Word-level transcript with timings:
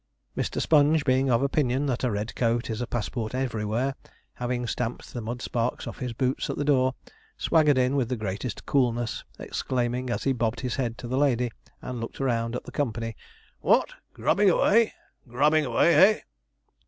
Mr. 0.35 0.59
Sponge, 0.59 1.05
being 1.05 1.29
of 1.29 1.43
opinion 1.43 1.85
that 1.85 2.03
a 2.03 2.09
red 2.09 2.33
coat 2.35 2.71
is 2.71 2.81
a 2.81 2.87
passport 2.87 3.35
everywhere, 3.35 3.93
having 4.33 4.65
stamped 4.65 5.13
the 5.13 5.21
mud 5.21 5.43
sparks 5.43 5.85
off 5.85 5.99
his 5.99 6.11
boots 6.11 6.49
at 6.49 6.55
the 6.57 6.65
door, 6.65 6.95
swaggered 7.37 7.77
in 7.77 7.95
with 7.95 8.09
the 8.09 8.15
greatest 8.15 8.65
coolness, 8.65 9.23
exclaiming 9.37 10.09
as 10.09 10.23
he 10.23 10.33
bobbed 10.33 10.61
his 10.61 10.77
head 10.77 10.97
to 10.97 11.07
the 11.07 11.19
lady, 11.19 11.51
and 11.83 11.99
looked 12.01 12.19
round 12.19 12.55
at 12.55 12.63
the 12.63 12.71
company: 12.71 13.15
'What, 13.59 13.93
grubbing 14.11 14.49
away! 14.49 14.93
grubbing 15.27 15.65
away, 15.65 15.93
eh?' 15.93 16.19